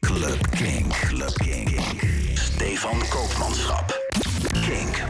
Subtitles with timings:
[0.00, 0.92] Club Kink.
[1.08, 1.80] Club Kink.
[2.34, 3.98] Stefan Koopmanschap.
[4.52, 5.02] Kink.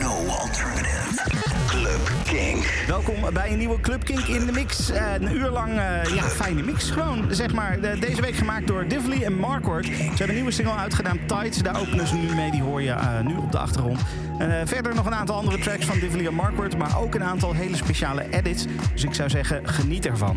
[0.00, 1.20] No alternative.
[1.66, 2.64] Club Kink.
[2.86, 4.90] Welkom bij een nieuwe Club Kink in de mix.
[4.90, 7.80] Eh, een uur lang eh, ja, fijne mix gewoon, zeg maar.
[7.80, 9.86] De- deze week gemaakt door Divly en Markward.
[9.86, 11.58] Ze hebben een nieuwe single uitgedaan, Tights.
[11.58, 14.00] Daar openen ze nu mee, die hoor je eh, nu op de achtergrond.
[14.38, 16.78] Eh, verder nog een aantal andere tracks van Divly en Markward...
[16.78, 18.64] maar ook een aantal hele speciale edits.
[18.92, 20.36] Dus ik zou zeggen, geniet ervan.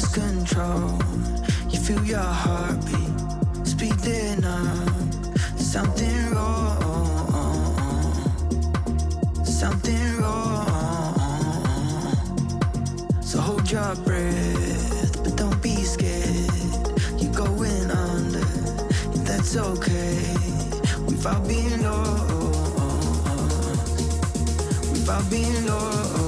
[0.00, 0.98] lost control.
[1.68, 4.88] You feel your heartbeat speeding up.
[5.58, 6.74] Something wrong.
[9.44, 11.14] Something wrong.
[13.22, 16.50] So hold your breath, but don't be scared.
[17.18, 18.46] You're going under,
[19.14, 20.36] and that's okay.
[21.06, 22.30] We've all been lost.
[24.92, 26.19] We've all been lost.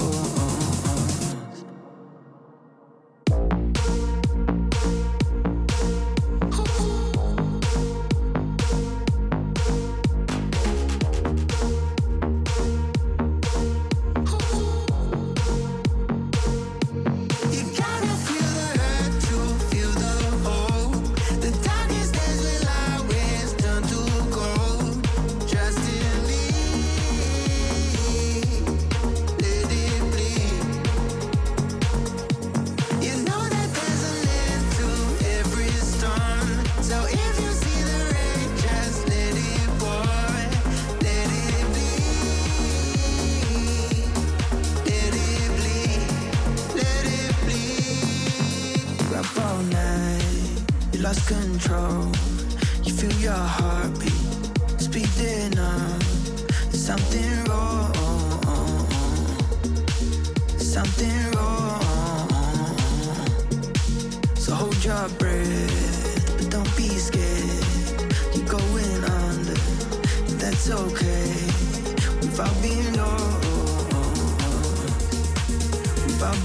[72.37, 73.41] Babylon,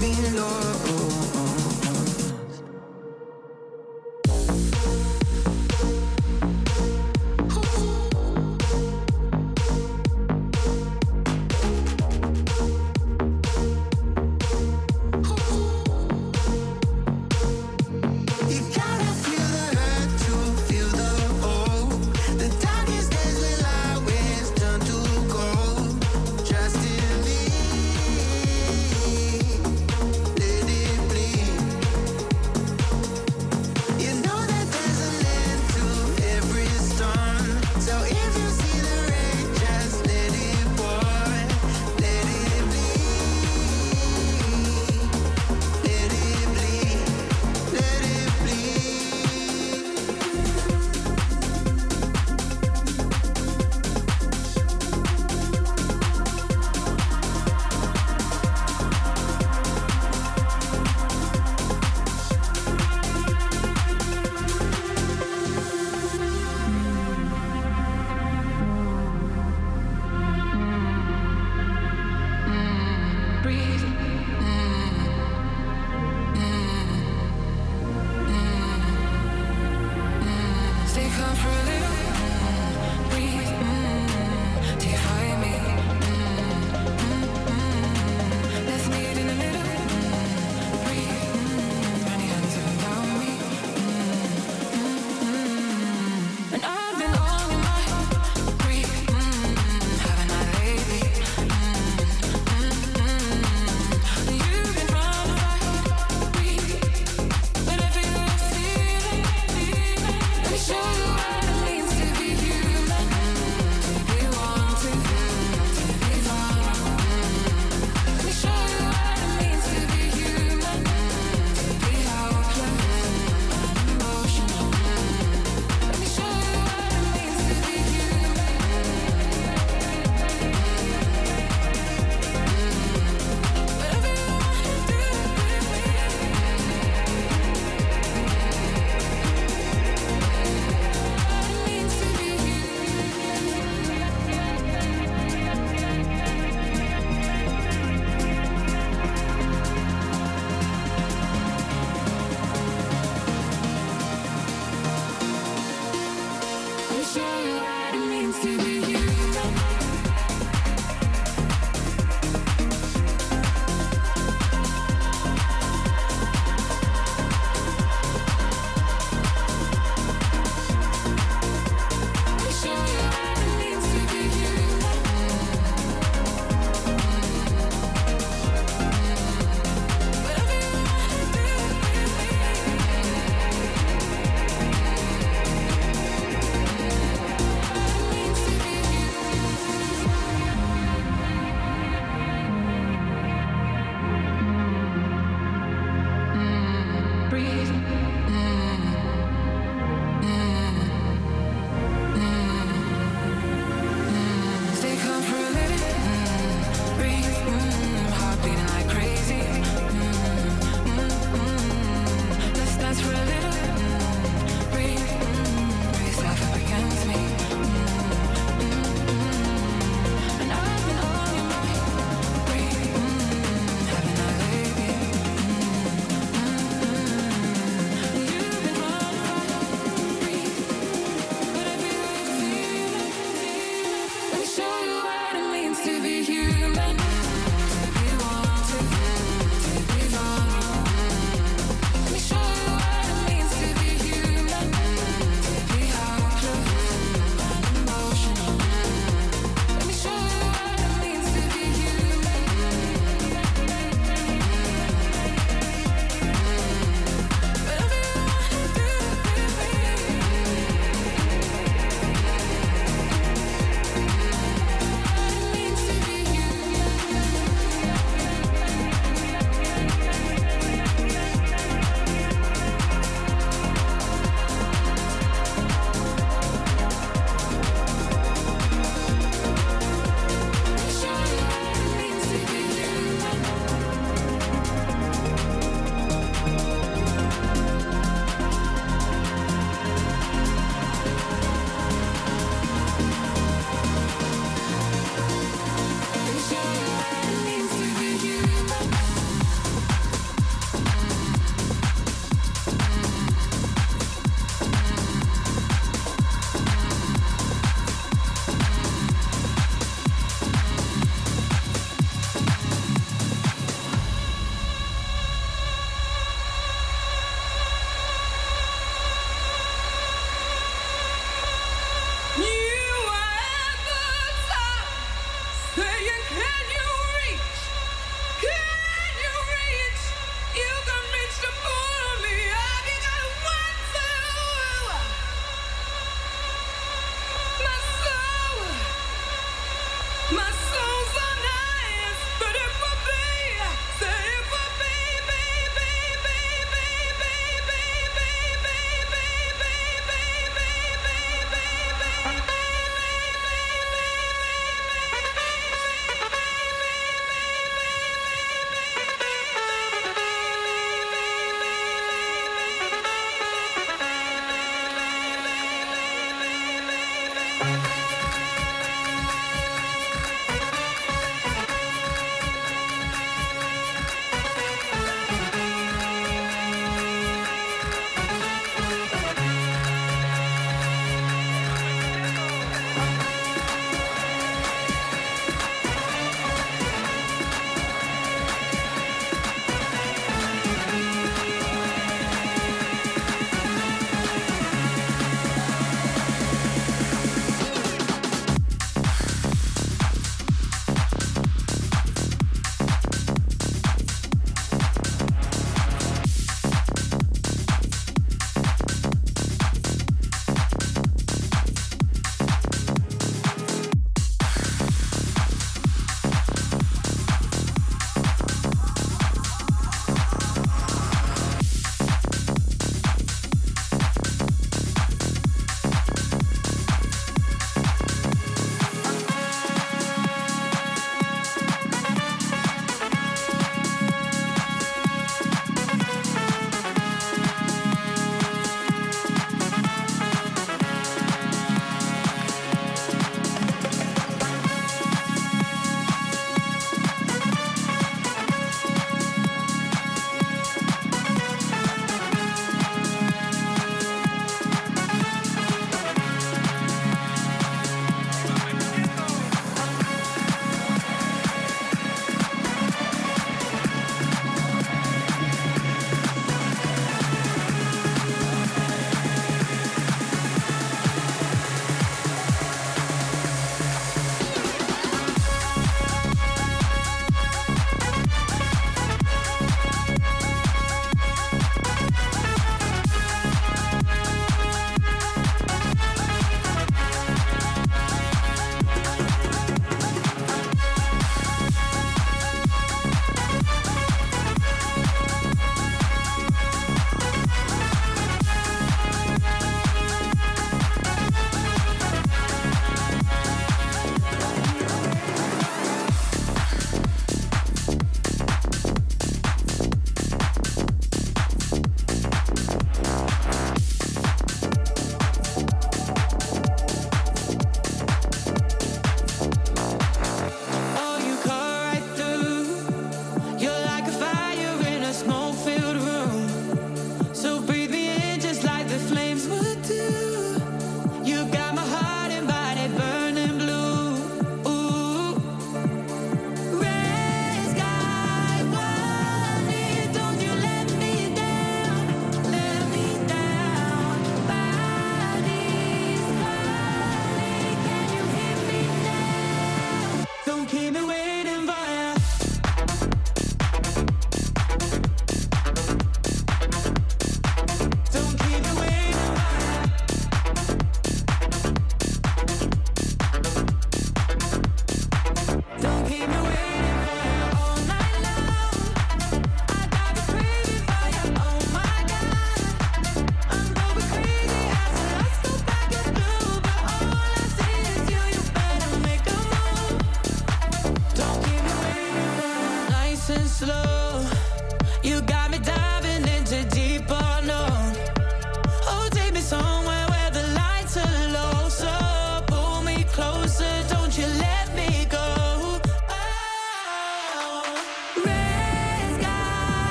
[0.00, 1.47] being low, being.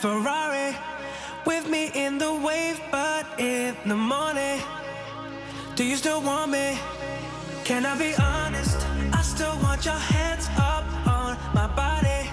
[0.00, 0.76] Ferrari
[1.46, 4.60] with me in the wave, but in the morning,
[5.74, 6.78] do you still want me?
[7.64, 8.76] Can I be honest?
[9.12, 12.25] I still want your hands up on my body.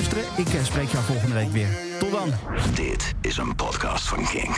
[0.00, 0.24] Luisteren.
[0.36, 1.68] Ik eh, spreek jou volgende week weer.
[1.98, 2.32] Tot dan.
[2.74, 4.49] Dit is een podcast van Kink.